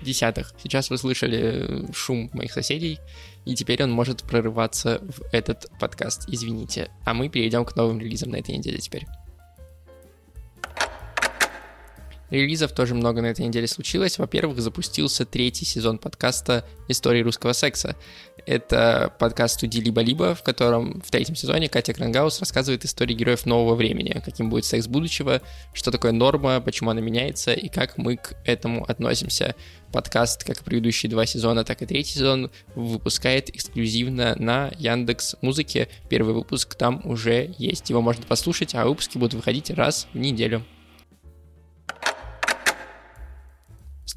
десятых. 0.02 0.54
Сейчас 0.62 0.90
вы 0.90 0.98
слышали 0.98 1.86
шум 1.94 2.30
моих 2.34 2.52
соседей, 2.52 3.00
и 3.46 3.56
теперь 3.56 3.84
он 3.84 3.92
может 3.92 4.24
прорываться 4.24 5.00
в 5.02 5.24
этот 5.32 5.68
подкаст. 5.80 6.26
Извините. 6.28 6.90
А 7.06 7.14
мы 7.14 7.30
перейдем 7.30 7.66
к 7.66 7.76
новым 7.76 8.00
релизам 8.00 8.32
на 8.32 8.38
этой 8.38 8.56
неделе 8.56 8.78
теперь. 8.78 9.06
Релизов 12.30 12.74
тоже 12.74 12.94
много 12.94 13.22
на 13.22 13.28
этой 13.28 13.46
неделе 13.46 13.68
случилось. 13.68 14.20
Во-первых, 14.20 14.60
запустился 14.60 15.26
третий 15.26 15.66
сезон 15.66 15.98
подкаста 15.98 16.66
«Истории 16.88 17.24
русского 17.24 17.54
секса». 17.54 17.96
Это 18.46 19.14
подкаст 19.20 19.56
студии 19.56 19.80
«Либо-либо», 19.80 20.36
в 20.36 20.44
котором 20.44 21.02
в 21.02 21.10
третьем 21.12 21.36
сезоне 21.36 21.70
Катя 21.70 21.94
Крангаус 21.94 22.40
рассказывает 22.40 22.86
истории 22.86 23.14
героев 23.14 23.46
нового 23.46 23.76
времени, 23.76 24.22
каким 24.24 24.50
будет 24.50 24.66
секс 24.66 24.88
будущего, 24.88 25.42
что 25.74 25.92
такое 25.92 26.12
норма, 26.12 26.62
почему 26.62 26.92
она 26.92 27.02
меняется 27.02 27.54
и 27.54 27.68
как 27.68 27.98
мы 27.98 28.18
к 28.18 28.36
этому 28.46 28.86
относимся. 28.86 29.56
Подкаст, 29.92 30.44
как 30.44 30.62
и 30.62 30.64
предыдущие 30.64 31.10
два 31.10 31.26
сезона, 31.26 31.64
так 31.64 31.82
и 31.82 31.86
третий 31.88 32.14
сезон, 32.14 32.52
выпускает 32.76 33.50
эксклюзивно 33.50 34.36
на 34.38 34.72
Яндекс 34.78 35.36
Музыке. 35.42 35.90
Первый 36.10 36.34
выпуск 36.36 36.76
там 36.76 37.02
уже 37.06 37.54
есть, 37.58 37.90
его 37.90 38.02
можно 38.02 38.24
послушать, 38.26 38.76
а 38.76 38.86
выпуски 38.86 39.18
будут 39.18 39.34
выходить 39.34 39.72
раз 39.72 40.08
в 40.14 40.18
неделю. 40.18 40.64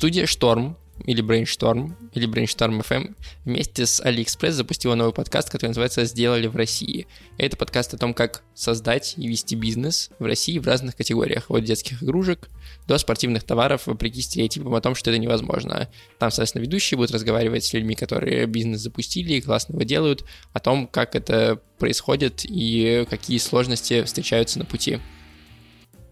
Студия 0.03 0.25
Storm 0.25 0.75
или 1.05 1.23
Brainstorm, 1.23 1.93
или 2.13 2.29
Brainstorm 2.29 2.85
FM 2.85 3.15
вместе 3.45 3.87
с 3.87 4.05
AliExpress 4.05 4.51
запустила 4.51 4.97
новый 4.97 5.15
подкаст, 5.15 5.49
который 5.49 5.69
называется 5.69 6.05
«Сделали 6.07 6.49
в 6.49 6.57
России». 6.57 7.07
Это 7.39 7.57
подкаст 7.57 7.95
о 7.95 7.99
том, 7.99 8.13
как 8.13 8.43
создать 8.53 9.15
и 9.17 9.29
вести 9.29 9.55
бизнес 9.55 10.11
в 10.19 10.25
России 10.25 10.59
в 10.59 10.67
разных 10.67 10.97
категориях, 10.97 11.53
от 11.53 11.63
детских 11.63 12.03
игрушек 12.03 12.49
до 12.89 12.99
спортивных 12.99 13.45
товаров, 13.45 13.87
вопреки 13.87 14.23
стереотипам 14.23 14.75
о 14.75 14.81
том, 14.81 14.97
что 14.97 15.11
это 15.11 15.21
невозможно. 15.21 15.89
Там, 16.19 16.33
соответственно, 16.33 16.63
ведущие 16.63 16.99
будут 16.99 17.13
разговаривать 17.13 17.63
с 17.63 17.73
людьми, 17.73 17.95
которые 17.95 18.47
бизнес 18.47 18.81
запустили 18.81 19.35
и 19.35 19.41
классно 19.41 19.75
его 19.75 19.85
делают, 19.85 20.25
о 20.53 20.59
том, 20.59 20.89
как 20.89 21.15
это 21.15 21.61
происходит 21.79 22.41
и 22.45 23.07
какие 23.09 23.39
сложности 23.39 24.03
встречаются 24.03 24.59
на 24.59 24.65
пути 24.65 24.99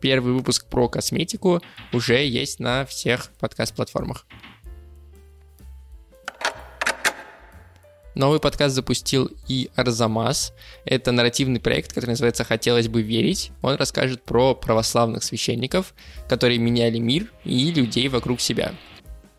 первый 0.01 0.33
выпуск 0.33 0.67
про 0.67 0.89
косметику 0.89 1.61
уже 1.93 2.27
есть 2.27 2.61
на 2.61 2.85
всех 2.87 3.31
подкаст-платформах. 3.39 4.27
Новый 8.17 8.41
подкаст 8.41 8.75
запустил 8.75 9.31
и 9.47 9.71
Арзамас. 9.77 10.53
Это 10.85 11.13
нарративный 11.13 11.61
проект, 11.61 11.93
который 11.93 12.11
называется 12.11 12.45
«Хотелось 12.45 12.89
бы 12.89 13.03
верить». 13.03 13.53
Он 13.63 13.77
расскажет 13.77 14.25
про 14.25 14.55
православных 14.55 15.23
священников, 15.23 15.95
которые 16.29 16.59
меняли 16.59 16.99
мир 16.99 17.33
и 17.45 17.71
людей 17.71 18.09
вокруг 18.09 18.41
себя. 18.41 18.75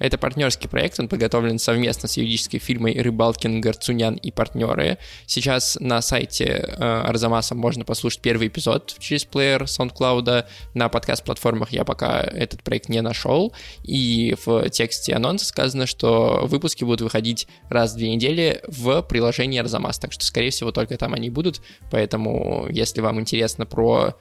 Это 0.02 0.18
партнерский 0.18 0.68
проект, 0.68 1.00
он 1.00 1.08
подготовлен 1.08 1.60
совместно 1.60 2.10
с 2.10 2.18
юридической 2.18 2.58
фирмой 2.58 3.00
Рыбалкин, 3.00 3.62
Гарцунян 3.62 4.16
и 4.16 4.32
партнеры. 4.32 4.98
Сейчас 5.28 5.78
на 5.80 6.02
сайте 6.02 6.46
э, 6.46 7.02
Арзамаса 7.06 7.54
можно 7.54 7.86
послушать 7.86 8.20
первый 8.22 8.48
эпизод 8.48 8.96
через 8.98 9.26
плеер 9.26 9.62
SoundCloud. 9.66 10.46
На 10.74 10.90
подкаст-платформах 10.90 11.72
я 11.72 11.86
пока 11.86 12.20
этот 12.20 12.64
проект 12.64 12.90
не 12.90 13.00
нашел. 13.02 13.54
И 13.84 14.36
в 14.44 14.72
тексте 14.72 15.14
анонса 15.14 15.46
сказано, 15.46 15.86
что 15.86 16.48
выпуски 16.48 16.84
будут 16.84 17.02
выходить 17.02 17.48
раз 17.70 17.94
в 17.94 17.98
две 17.98 18.10
недели 18.16 18.64
в 18.68 19.04
приложении 19.04 19.60
Арзамас. 19.60 20.00
Так 20.00 20.14
что, 20.14 20.26
скорее 20.26 20.50
всего, 20.50 20.72
только 20.72 20.98
там 20.98 21.14
они 21.14 21.30
будут. 21.30 21.62
Поэтому, 21.92 22.66
если 22.72 23.02
вам 23.02 23.20
интересно 23.20 23.68
про 23.68 24.16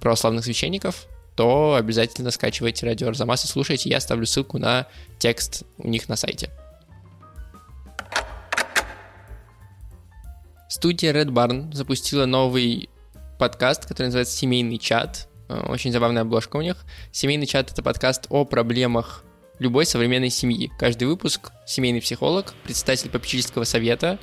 православных 0.00 0.44
священников, 0.44 1.08
то 1.36 1.74
обязательно 1.74 2.30
скачивайте 2.30 2.86
радио 2.86 3.08
Арзамас 3.08 3.44
и 3.44 3.48
слушайте. 3.48 3.90
Я 3.90 3.96
оставлю 3.98 4.26
ссылку 4.26 4.58
на 4.58 4.86
текст 5.18 5.64
у 5.78 5.88
них 5.88 6.08
на 6.08 6.16
сайте. 6.16 6.50
Студия 10.68 11.12
Red 11.12 11.28
Barn 11.28 11.72
запустила 11.72 12.26
новый 12.26 12.88
подкаст, 13.38 13.86
который 13.86 14.06
называется 14.06 14.36
«Семейный 14.36 14.78
чат». 14.78 15.28
Э, 15.48 15.60
очень 15.68 15.92
забавная 15.92 16.22
обложка 16.22 16.56
у 16.56 16.62
них. 16.62 16.84
«Семейный 17.12 17.46
чат»— 17.46 17.70
это 17.72 17.82
подкаст 17.82 18.26
о 18.28 18.44
проблемах 18.44 19.24
любой 19.58 19.86
современной 19.86 20.30
семьи. 20.30 20.70
Каждый 20.78 21.04
выпуск 21.04 21.52
семейный 21.66 22.00
психолог, 22.00 22.54
председатель 22.64 23.10
попечительского 23.10 23.64
совета, 23.64 24.18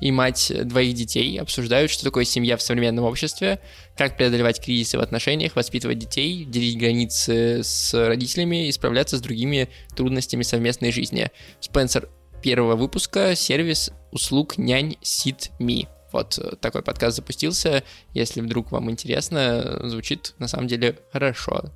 и 0.00 0.12
мать 0.12 0.52
двоих 0.64 0.94
детей 0.94 1.40
обсуждают, 1.40 1.90
что 1.90 2.04
такое 2.04 2.24
семья 2.24 2.56
в 2.56 2.62
современном 2.62 3.04
обществе, 3.04 3.60
как 3.96 4.16
преодолевать 4.16 4.60
кризисы 4.60 4.98
в 4.98 5.00
отношениях, 5.00 5.56
воспитывать 5.56 5.98
детей, 5.98 6.44
делить 6.44 6.78
границы 6.78 7.62
с 7.62 7.94
родителями 7.94 8.68
и 8.68 8.72
справляться 8.72 9.16
с 9.16 9.20
другими 9.20 9.68
трудностями 9.94 10.42
совместной 10.42 10.92
жизни. 10.92 11.30
Спенсер 11.60 12.08
первого 12.42 12.76
выпуска— 12.76 13.34
сервис 13.36 13.90
услуг 14.12 14.58
нянь 14.58 14.96
SitMe. 15.02 15.88
Вот 16.12 16.38
э, 16.38 16.56
такой 16.56 16.82
подкаст 16.82 17.16
запустился. 17.16 17.82
Если 18.14 18.40
вдруг 18.40 18.70
вам 18.70 18.90
интересно, 18.90 19.80
звучит 19.88 20.34
на 20.38 20.48
самом 20.48 20.68
деле 20.68 20.98
хорошо. 21.12 21.72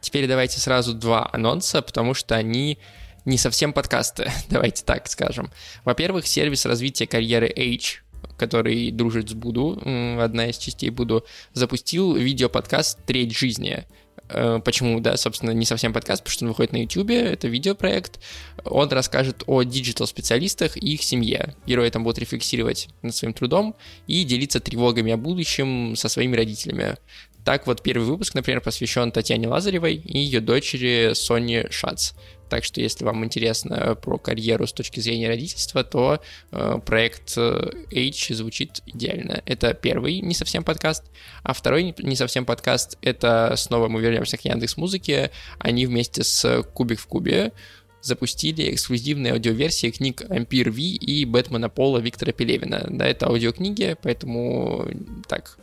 Теперь 0.00 0.26
давайте 0.26 0.60
сразу 0.60 0.94
два 0.94 1.28
анонса, 1.32 1.82
потому 1.82 2.14
что 2.14 2.34
они 2.34 2.78
не 3.24 3.38
совсем 3.38 3.72
подкасты, 3.72 4.30
давайте 4.50 4.84
так 4.84 5.08
скажем. 5.08 5.50
Во-первых, 5.84 6.26
сервис 6.26 6.66
развития 6.66 7.06
карьеры 7.06 7.52
H, 7.56 8.02
который 8.36 8.90
дружит 8.90 9.30
с 9.30 9.34
Буду, 9.34 9.78
одна 10.20 10.48
из 10.48 10.58
частей 10.58 10.90
Буду, 10.90 11.24
запустил 11.52 12.14
видеоподкаст 12.14 13.04
«Треть 13.04 13.36
жизни». 13.36 13.84
Э, 14.28 14.60
почему, 14.64 15.00
да, 15.00 15.16
собственно, 15.16 15.50
не 15.50 15.66
совсем 15.66 15.92
подкаст, 15.92 16.22
потому 16.22 16.32
что 16.32 16.44
он 16.44 16.48
выходит 16.50 16.72
на 16.72 16.78
YouTube, 16.78 17.10
это 17.10 17.48
видеопроект. 17.48 18.20
Он 18.64 18.88
расскажет 18.88 19.42
о 19.46 19.62
диджитал-специалистах 19.62 20.76
и 20.76 20.94
их 20.94 21.02
семье. 21.02 21.54
Герои 21.66 21.90
там 21.90 22.04
будут 22.04 22.18
рефлексировать 22.18 22.88
над 23.02 23.14
своим 23.14 23.34
трудом 23.34 23.74
и 24.06 24.24
делиться 24.24 24.60
тревогами 24.60 25.12
о 25.12 25.16
будущем 25.16 25.94
со 25.96 26.08
своими 26.08 26.36
родителями. 26.36 26.96
Так 27.44 27.66
вот, 27.66 27.82
первый 27.82 28.06
выпуск, 28.06 28.34
например, 28.34 28.62
посвящен 28.62 29.12
Татьяне 29.12 29.48
Лазаревой 29.48 29.96
и 29.96 30.18
ее 30.18 30.40
дочери 30.40 31.12
Соне 31.12 31.66
Шац. 31.70 32.12
Так 32.48 32.64
что, 32.64 32.80
если 32.80 33.04
вам 33.04 33.22
интересно 33.24 33.96
про 34.00 34.16
карьеру 34.16 34.66
с 34.66 34.72
точки 34.72 35.00
зрения 35.00 35.28
родительства, 35.28 35.84
то 35.84 36.20
э, 36.52 36.78
проект 36.86 37.34
э, 37.36 37.70
H 37.92 38.34
звучит 38.34 38.80
идеально. 38.86 39.42
Это 39.44 39.74
первый 39.74 40.20
не 40.20 40.34
совсем 40.34 40.64
подкаст, 40.64 41.04
а 41.42 41.52
второй 41.52 41.94
не 41.98 42.16
совсем 42.16 42.46
подкаст— 42.46 42.96
это 43.02 43.54
снова 43.56 43.88
мы 43.88 44.00
вернемся 44.00 44.38
к 44.38 44.44
Яндекс 44.44 44.76
Музыке. 44.78 45.30
Они 45.58 45.86
вместе 45.86 46.24
с 46.24 46.62
Кубик 46.74 47.00
в 47.00 47.06
Кубе 47.06 47.52
запустили 48.00 48.72
эксклюзивные 48.72 49.32
аудиоверсии 49.32 49.90
книг 49.90 50.22
Ампир 50.28 50.70
Ви 50.70 50.94
и 50.94 51.24
Бэтмена 51.24 51.68
Пола 51.68 51.98
Виктора 51.98 52.32
Пелевина. 52.32 52.86
Да, 52.88 53.06
это 53.06 53.26
аудиокниги, 53.26 53.96
поэтому 54.02 54.86
так, 55.26 55.58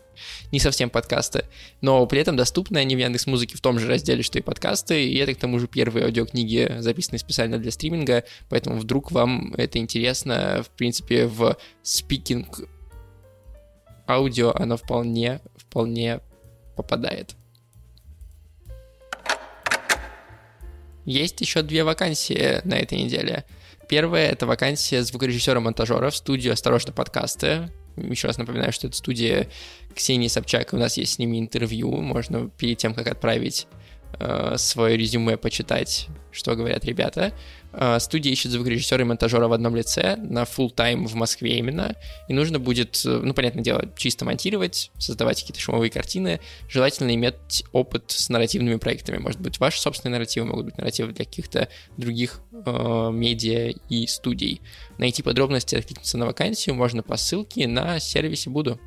не 0.52 0.60
совсем 0.60 0.90
подкасты, 0.90 1.46
но 1.82 2.06
при 2.06 2.20
этом 2.20 2.36
доступны 2.36 2.78
они 2.78 2.96
в 2.96 3.00
Яндекс 3.00 3.28
Музыке 3.28 3.58
в 3.58 3.62
том 3.62 3.80
же 3.80 3.88
разделе, 3.88 4.24
что 4.24 4.40
и 4.40 4.42
подкасты, 4.42 5.06
и 5.06 5.18
это 5.18 5.34
к 5.34 5.38
тому 5.38 5.60
же 5.60 5.68
первые 5.68 6.06
аудиокниги, 6.06 6.78
записанные 6.80 7.20
специально 7.20 7.58
для 7.58 7.72
стриминга, 7.72 8.24
поэтому 8.50 8.78
вдруг 8.78 9.12
вам 9.12 9.54
это 9.56 9.78
интересно, 9.80 10.64
в 10.64 10.70
принципе, 10.70 11.28
в 11.28 11.58
спикинг 11.84 12.62
аудио 14.08 14.52
оно 14.54 14.78
вполне, 14.78 15.42
вполне 15.58 16.20
попадает. 16.76 17.36
Есть 21.06 21.42
еще 21.42 21.62
две 21.64 21.84
вакансии 21.84 22.62
на 22.64 22.76
этой 22.76 23.02
неделе. 23.02 23.46
Первая— 23.90 24.30
это 24.32 24.46
вакансия 24.46 25.04
звукорежиссера-монтажера 25.04 26.12
в 26.12 26.16
студию 26.16 26.54
«Осторожно, 26.54 26.94
подкасты». 26.94 27.72
Еще 27.98 28.28
раз 28.28 28.38
напоминаю, 28.38 28.72
что 28.72 28.88
это 28.88 28.96
студия 28.96 29.50
Ксении 29.92 30.28
Собчак, 30.28 30.74
у 30.74 30.78
нас 30.78 30.98
есть 30.98 31.14
с 31.14 31.20
ними 31.20 31.40
интервью, 31.40 31.92
можно 32.02 32.50
перед 32.50 32.78
тем, 32.78 32.94
как 32.94 33.08
отправить 33.08 33.68
э, 34.20 34.56
свое 34.58 34.98
резюме 34.98 35.38
почитать, 35.38 36.08
что 36.32 36.56
говорят 36.56 36.86
ребята. 36.86 37.34
Э, 37.74 38.00
студия 38.00 38.32
ищет 38.32 38.52
звукорежиссера 38.52 39.02
и 39.02 39.06
монтажера 39.06 39.48
в 39.48 39.54
одном 39.54 39.76
лице 39.76 40.18
на 40.18 40.44
full 40.44 40.72
тайм 40.74 41.08
в 41.08 41.16
Москве 41.16 41.58
именно. 41.58 41.96
И 42.28 42.34
нужно 42.34 42.60
будет, 42.60 43.02
э, 43.06 43.10
ну, 43.24 43.34
понятное 43.34 43.64
дело, 43.64 43.90
чисто 43.96 44.26
монтировать, 44.26 44.92
создавать 44.98 45.40
какие-то 45.40 45.62
шумовые 45.62 45.90
картины. 45.90 46.40
Желательно 46.68 47.14
иметь 47.16 47.64
опыт 47.72 48.06
с 48.08 48.30
нарративными 48.30 48.76
проектами. 48.76 49.18
Может 49.18 49.40
быть, 49.40 49.60
ваши 49.60 49.80
собственные 49.80 50.14
нарративы, 50.14 50.48
могут 50.48 50.66
быть 50.66 50.78
нарративы 50.78 51.14
для 51.14 51.26
каких-то 51.26 51.70
других 51.98 52.42
э, 52.52 53.10
медиа 53.12 53.74
и 53.90 54.08
студий. 54.08 54.62
Найти 54.98 55.24
подробности, 55.24 55.76
откликнуться 55.76 56.18
на 56.18 56.26
вакансию 56.26 56.76
можно 56.76 57.04
по 57.04 57.18
ссылке 57.18 57.68
на 57.68 58.00
сервисе 58.00 58.50
Буду. 58.50 58.80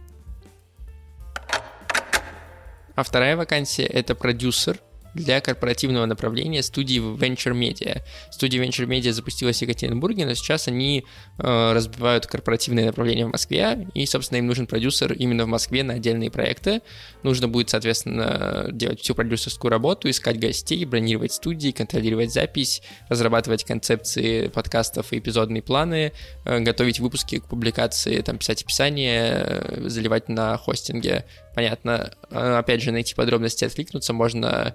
А 2.94 3.02
вторая 3.02 3.36
вакансия— 3.36 3.84
это 3.84 4.14
продюсер— 4.14 4.78
для 5.14 5.40
корпоративного 5.40 6.06
направления 6.06 6.62
студии 6.62 7.00
Venture 7.00 7.52
Media. 7.52 8.02
Студия 8.30 8.62
Venture 8.62 8.86
Media 8.86 9.12
запустилась 9.12 9.58
в 9.58 9.62
Екатеринбурге, 9.62 10.26
но 10.26 10.34
сейчас 10.34 10.68
они 10.68 11.04
э, 11.38 11.72
разбивают 11.72 12.26
корпоративные 12.26 12.86
направления 12.86 13.26
в 13.26 13.30
Москве, 13.30 13.88
и, 13.94 14.06
собственно, 14.06 14.38
им 14.38 14.46
нужен 14.46 14.66
продюсер 14.66 15.12
именно 15.12 15.44
в 15.44 15.48
Москве 15.48 15.82
на 15.82 15.94
отдельные 15.94 16.30
проекты. 16.30 16.82
Нужно 17.22 17.48
будет, 17.48 17.70
соответственно, 17.70 18.68
делать 18.72 19.00
всю 19.00 19.14
продюсерскую 19.14 19.70
работу, 19.70 20.10
искать 20.10 20.38
гостей, 20.38 20.84
бронировать 20.84 21.32
студии, 21.32 21.70
контролировать 21.70 22.32
запись, 22.32 22.82
разрабатывать 23.08 23.64
концепции 23.64 24.48
подкастов 24.48 25.12
и 25.12 25.18
эпизодные 25.18 25.62
планы, 25.62 26.12
э, 26.44 26.60
готовить 26.60 27.00
выпуски 27.00 27.38
к 27.38 27.44
публикации, 27.44 28.20
там, 28.20 28.38
писать 28.38 28.62
описание, 28.62 29.32
э, 29.44 29.88
заливать 29.88 30.28
на 30.28 30.56
хостинге. 30.56 31.24
Понятно. 31.54 32.10
Э, 32.30 32.56
опять 32.58 32.82
же, 32.82 32.90
найти 32.90 33.14
подробности, 33.14 33.64
откликнуться 33.64 34.12
можно 34.12 34.74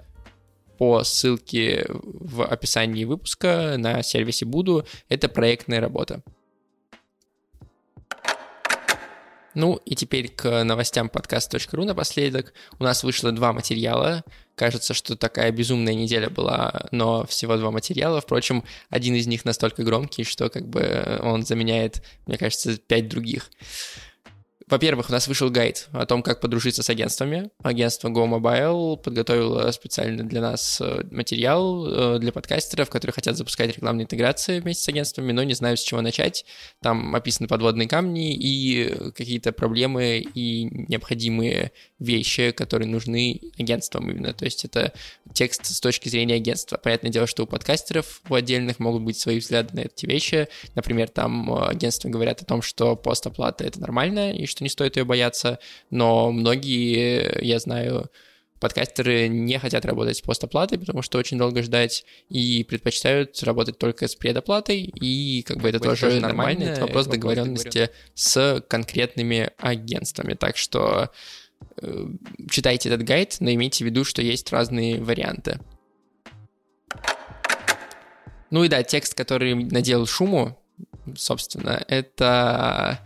по 0.80 1.04
ссылке 1.04 1.84
в 1.90 2.42
описании 2.42 3.04
выпуска 3.04 3.74
на 3.76 4.02
сервисе 4.02 4.46
Буду. 4.46 4.86
Это 5.10 5.28
проектная 5.28 5.78
работа. 5.78 6.22
Ну 9.54 9.78
и 9.84 9.94
теперь 9.94 10.30
к 10.30 10.64
новостям 10.64 11.10
подкаст.ру 11.10 11.84
напоследок. 11.84 12.54
У 12.78 12.84
нас 12.84 13.04
вышло 13.04 13.30
два 13.30 13.52
материала. 13.52 14.24
Кажется, 14.54 14.94
что 14.94 15.16
такая 15.16 15.52
безумная 15.52 15.92
неделя 15.92 16.30
была, 16.30 16.86
но 16.92 17.26
всего 17.26 17.58
два 17.58 17.70
материала. 17.70 18.22
Впрочем, 18.22 18.64
один 18.88 19.14
из 19.16 19.26
них 19.26 19.44
настолько 19.44 19.82
громкий, 19.82 20.24
что 20.24 20.48
как 20.48 20.66
бы 20.66 21.20
он 21.22 21.42
заменяет, 21.42 22.02
мне 22.24 22.38
кажется, 22.38 22.78
пять 22.78 23.06
других. 23.06 23.50
Во-первых, 24.70 25.08
у 25.08 25.12
нас 25.12 25.26
вышел 25.26 25.50
гайд 25.50 25.88
о 25.90 26.06
том, 26.06 26.22
как 26.22 26.40
подружиться 26.40 26.84
с 26.84 26.90
агентствами. 26.90 27.50
Агентство 27.60 28.08
Go 28.08 28.28
Mobile 28.28 28.96
подготовило 29.02 29.68
специально 29.72 30.22
для 30.22 30.40
нас 30.40 30.80
э, 30.80 31.02
материал 31.10 31.86
э, 31.86 32.18
для 32.20 32.30
подкастеров, 32.30 32.88
которые 32.88 33.12
хотят 33.12 33.36
запускать 33.36 33.76
рекламные 33.76 34.04
интеграции 34.04 34.60
вместе 34.60 34.84
с 34.84 34.88
агентствами, 34.88 35.32
но 35.32 35.42
не 35.42 35.54
знают, 35.54 35.80
с 35.80 35.82
чего 35.82 36.00
начать. 36.02 36.44
Там 36.82 37.16
описаны 37.16 37.48
подводные 37.48 37.88
камни 37.88 38.32
и 38.32 39.10
какие-то 39.10 39.50
проблемы 39.50 40.18
и 40.18 40.68
необходимые 40.88 41.72
вещи, 41.98 42.52
которые 42.52 42.86
нужны 42.86 43.40
агентствам 43.58 44.08
именно. 44.08 44.32
То 44.32 44.44
есть 44.44 44.64
это 44.64 44.92
текст 45.34 45.66
с 45.66 45.80
точки 45.80 46.08
зрения 46.08 46.34
агентства. 46.34 46.76
Понятное 46.76 47.10
дело, 47.10 47.26
что 47.26 47.42
у 47.42 47.46
подкастеров 47.46 48.22
у 48.28 48.34
отдельных 48.34 48.78
могут 48.78 49.02
быть 49.02 49.18
свои 49.18 49.40
взгляды 49.40 49.74
на 49.74 49.80
эти 49.80 50.06
вещи. 50.06 50.48
Например, 50.76 51.08
там 51.08 51.52
э, 51.52 51.66
агентства 51.66 52.08
говорят 52.08 52.40
о 52.42 52.44
том, 52.44 52.62
что 52.62 52.94
постоплата— 52.94 53.64
это 53.66 53.80
нормально, 53.80 54.32
и 54.32 54.46
что 54.46 54.59
что 54.60 54.64
не 54.64 54.68
стоит 54.68 54.96
ее 54.96 55.04
бояться, 55.04 55.58
но 55.90 56.30
многие, 56.30 57.42
я 57.42 57.58
знаю, 57.58 58.10
подкастеры 58.60 59.28
не 59.28 59.58
хотят 59.58 59.86
работать 59.86 60.18
с 60.18 60.20
постоплатой, 60.20 60.78
потому 60.78 61.00
что 61.00 61.18
очень 61.18 61.38
долго 61.38 61.62
ждать, 61.62 62.04
и 62.28 62.62
предпочитают 62.64 63.42
работать 63.42 63.78
только 63.78 64.06
с 64.06 64.14
предоплатой, 64.14 64.82
и 64.82 65.42
как 65.42 65.58
бы 65.58 65.68
это, 65.70 65.78
это 65.78 65.88
тоже, 65.88 66.02
тоже 66.02 66.20
нормально, 66.20 66.64
это 66.64 66.82
вопрос 66.82 67.06
это 67.06 67.14
договоренности 67.14 67.90
с 68.14 68.62
конкретными 68.68 69.50
агентствами. 69.56 70.34
Так 70.34 70.58
что 70.58 71.08
э, 71.80 72.06
читайте 72.50 72.90
этот 72.90 73.06
гайд, 73.06 73.38
но 73.40 73.50
имейте 73.50 73.84
в 73.84 73.86
виду, 73.86 74.04
что 74.04 74.20
есть 74.20 74.52
разные 74.52 75.00
варианты. 75.00 75.58
Ну 78.50 78.64
и 78.64 78.68
да, 78.68 78.82
текст, 78.82 79.14
который 79.14 79.54
наделал 79.54 80.06
шуму, 80.06 80.60
собственно, 81.16 81.82
это 81.88 83.00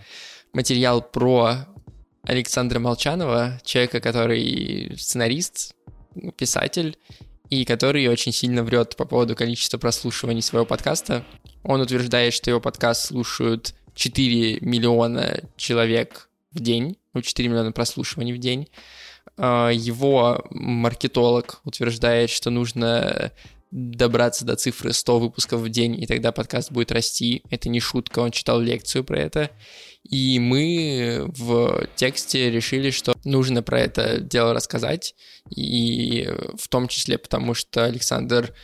материал 0.55 1.03
про 1.03 1.67
Александра 2.23 2.79
Молчанова, 2.79 3.61
человека, 3.65 4.01
который 4.01 4.95
сценарист, 4.97 5.75
писатель, 6.37 6.97
и 7.51 7.65
который 7.65 8.07
очень 8.09 8.33
сильно 8.33 8.63
врет 8.63 8.97
по 8.97 9.05
поводу 9.05 9.37
количества 9.37 9.79
прослушиваний 9.79 10.43
своего 10.43 10.65
подкаста. 10.65 11.25
Он 11.63 11.81
утверждает, 11.81 12.33
что 12.33 12.51
его 12.51 12.61
подкаст 12.61 13.07
слушают 13.07 13.75
4 13.95 14.61
миллиона 14.61 15.41
человек 15.57 16.31
в 16.53 16.61
день, 16.61 16.97
ну, 17.13 17.21
4 17.21 17.49
миллиона 17.49 17.73
прослушиваний 17.73 18.33
в 18.33 18.39
день. 18.39 18.69
А, 19.37 19.71
его 19.71 20.45
маркетолог 20.51 21.61
утверждает, 21.65 22.31
что 22.31 22.51
нужно 22.51 23.33
добраться 23.75 24.45
до 24.45 24.55
цифры 24.55 24.93
100 24.93 25.19
выпусков 25.19 25.61
в 25.61 25.69
день, 25.69 26.01
и 26.01 26.07
тогда 26.07 26.31
подкаст 26.31 26.71
будет 26.71 26.93
расти. 26.93 27.43
Это 27.51 27.69
не 27.69 27.81
шутка, 27.81 28.21
он 28.21 28.31
читал 28.31 28.61
лекцию 28.61 29.03
про 29.03 29.19
это. 29.19 29.51
И 30.09 30.39
мы 30.39 31.25
в 31.27 31.89
тексте 31.97 32.53
решили, 32.53 32.91
что 32.91 33.15
нужно 33.25 33.65
про 33.65 33.81
это 33.81 34.21
дело 34.21 34.55
рассказать, 34.55 35.17
и 35.51 36.31
в 36.57 36.69
том 36.69 36.87
числе 36.87 37.19
потому, 37.19 37.55
что 37.55 37.85
Александр 37.85 38.55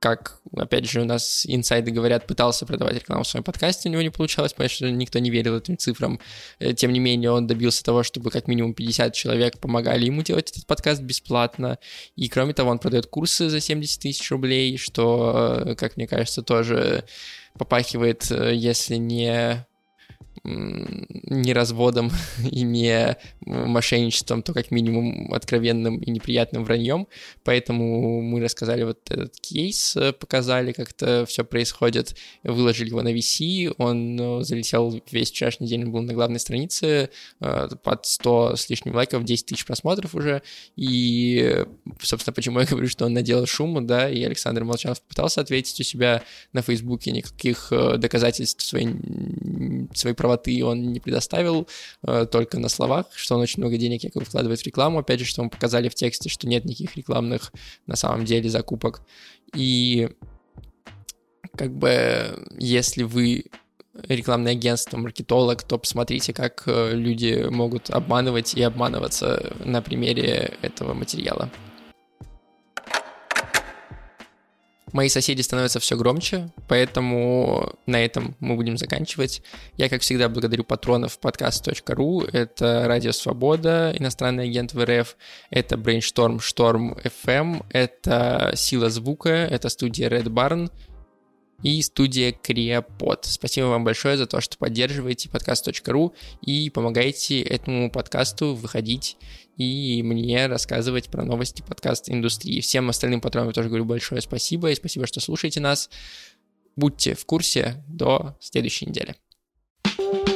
как, 0.00 0.40
опять 0.56 0.88
же, 0.90 1.02
у 1.02 1.04
нас 1.04 1.44
инсайды 1.46 1.90
говорят, 1.90 2.26
пытался 2.26 2.64
продавать 2.64 2.94
рекламу 2.94 3.22
в 3.22 3.28
своем 3.28 3.44
подкасте, 3.44 3.88
у 3.88 3.92
него 3.92 4.00
не 4.00 4.10
получалось, 4.10 4.52
потому 4.52 4.70
что 4.70 4.90
никто 4.90 5.18
не 5.18 5.28
верил 5.30 5.58
этим 5.58 5.76
цифрам. 5.76 6.18
Э, 6.58 6.72
тем 6.72 6.92
не 6.92 6.98
менее, 6.98 7.30
он 7.30 7.46
добился 7.46 7.84
того, 7.84 8.02
чтобы 8.02 8.30
как 8.30 8.48
минимум 8.48 8.72
50 8.72 9.12
человек 9.12 9.58
помогали 9.58 10.06
ему 10.06 10.22
делать 10.22 10.50
этот 10.50 10.66
подкаст 10.66 11.02
бесплатно. 11.02 11.78
И, 12.16 12.30
кроме 12.30 12.54
того, 12.54 12.70
он 12.70 12.78
продает 12.78 13.06
курсы 13.06 13.50
за 13.50 13.60
70 13.60 14.00
тысяч 14.00 14.30
рублей, 14.30 14.78
что, 14.78 15.62
э, 15.66 15.74
как 15.74 15.98
мне 15.98 16.06
кажется, 16.06 16.42
тоже 16.42 17.04
попахивает, 17.58 18.30
э, 18.30 18.54
если 18.54 18.96
не 18.96 19.66
не 20.44 21.52
разводом 21.52 22.10
и 22.50 22.62
не 22.62 23.16
мошенничеством, 23.40 24.42
то 24.42 24.52
как 24.52 24.70
минимум 24.70 25.32
откровенным 25.32 25.98
и 25.98 26.10
неприятным 26.10 26.64
враньем. 26.64 27.06
Поэтому 27.44 28.20
мы 28.22 28.40
рассказали 28.40 28.84
вот 28.84 28.98
этот 29.10 29.38
кейс, 29.40 29.96
показали, 30.18 30.72
как 30.72 30.90
это 30.90 31.24
все 31.26 31.44
происходит, 31.44 32.16
выложили 32.42 32.88
его 32.88 33.02
на 33.02 33.12
VC, 33.12 33.74
он 33.78 34.16
ну, 34.16 34.42
залетел 34.42 35.02
весь 35.10 35.30
вчерашний 35.30 35.66
день, 35.66 35.84
был 35.86 36.02
на 36.02 36.12
главной 36.12 36.40
странице, 36.40 37.10
э, 37.40 37.68
под 37.82 38.06
100 38.06 38.56
с 38.56 38.70
лишним 38.70 38.94
лайков, 38.94 39.24
10 39.24 39.46
тысяч 39.46 39.64
просмотров 39.64 40.14
уже, 40.14 40.42
и, 40.76 41.64
собственно, 42.00 42.34
почему 42.34 42.60
я 42.60 42.66
говорю, 42.70 42.88
что 42.88 43.06
он 43.06 43.12
наделал 43.12 43.46
шуму, 43.46 43.80
да, 43.80 44.08
и 44.08 44.22
Александр 44.22 44.64
Молчанов 44.64 45.00
попытался 45.02 45.40
ответить 45.40 45.80
у 45.80 45.84
себя 45.84 46.22
на 46.52 46.62
Фейсбуке, 46.62 47.12
никаких 47.12 47.68
э, 47.72 47.96
доказательств 47.96 48.64
своей, 48.64 48.88
своей 49.94 50.14
правоты 50.14 50.29
правоты 50.30 50.64
он 50.64 50.92
не 50.92 51.00
предоставил, 51.00 51.66
э, 52.02 52.26
только 52.30 52.58
на 52.58 52.68
словах, 52.68 53.06
что 53.14 53.34
он 53.34 53.40
очень 53.40 53.62
много 53.62 53.76
денег 53.76 54.04
якобы 54.04 54.24
вкладывает 54.24 54.60
в 54.60 54.66
рекламу, 54.66 54.98
опять 54.98 55.20
же, 55.20 55.26
что 55.26 55.42
мы 55.42 55.50
показали 55.50 55.88
в 55.88 55.94
тексте, 55.94 56.28
что 56.28 56.46
нет 56.46 56.64
никаких 56.64 56.96
рекламных 56.96 57.52
на 57.86 57.96
самом 57.96 58.24
деле 58.24 58.48
закупок. 58.48 59.02
И 59.54 60.08
как 61.56 61.76
бы 61.76 62.46
если 62.58 63.02
вы 63.02 63.46
рекламное 64.08 64.52
агентство, 64.52 64.96
маркетолог, 64.98 65.62
то 65.62 65.78
посмотрите, 65.78 66.32
как 66.32 66.62
э, 66.66 66.92
люди 66.94 67.46
могут 67.50 67.90
обманывать 67.90 68.54
и 68.54 68.62
обманываться 68.62 69.52
на 69.64 69.82
примере 69.82 70.56
этого 70.62 70.94
материала. 70.94 71.50
Мои 74.92 75.08
соседи 75.08 75.40
становятся 75.40 75.78
все 75.78 75.96
громче, 75.96 76.50
поэтому 76.66 77.74
на 77.86 78.04
этом 78.04 78.34
мы 78.40 78.56
будем 78.56 78.76
заканчивать. 78.76 79.42
Я, 79.76 79.88
как 79.88 80.02
всегда, 80.02 80.28
благодарю 80.28 80.64
патронов 80.64 81.18
подкаст.ру. 81.20 82.22
Это 82.32 82.84
Радио 82.86 83.12
Свобода, 83.12 83.94
иностранный 83.96 84.44
агент 84.44 84.74
в 84.74 84.84
РФ. 84.84 85.16
Это 85.50 85.76
Brainstorm 85.76 86.38
Storm 86.38 87.00
FM. 87.02 87.64
Это 87.70 88.52
Сила 88.56 88.90
Звука. 88.90 89.30
Это 89.30 89.68
студия 89.68 90.08
Red 90.08 90.24
Barn 90.24 90.70
и 91.62 91.82
студия 91.82 92.32
Криопод. 92.32 93.24
Спасибо 93.24 93.66
вам 93.66 93.84
большое 93.84 94.16
за 94.16 94.26
то, 94.26 94.40
что 94.40 94.58
поддерживаете 94.58 95.28
подкаст.ру 95.28 96.14
и 96.42 96.70
помогаете 96.70 97.40
этому 97.40 97.90
подкасту 97.90 98.54
выходить 98.54 99.16
и 99.56 100.02
мне 100.02 100.46
рассказывать 100.46 101.08
про 101.08 101.24
новости 101.24 101.62
подкаст-индустрии. 101.66 102.60
Всем 102.60 102.88
остальным 102.88 103.20
патронам 103.20 103.52
тоже 103.52 103.68
говорю 103.68 103.84
большое 103.84 104.20
спасибо 104.20 104.70
и 104.70 104.74
спасибо, 104.74 105.06
что 105.06 105.20
слушаете 105.20 105.60
нас. 105.60 105.90
Будьте 106.76 107.14
в 107.14 107.26
курсе 107.26 107.84
до 107.88 108.36
следующей 108.40 108.86
недели. 108.86 109.16
thank 109.84 110.28
you 110.28 110.29